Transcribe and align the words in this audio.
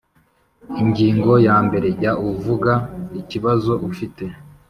Ingingo 0.81 1.31
ya 1.47 1.57
mbere 1.65 1.87
Jya 1.99 2.13
uvuga 2.29 2.71
ikibazo 3.21 3.71
ufite 3.89 4.23